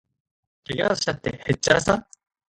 [0.63, 2.07] けがをしたって、へっちゃらさ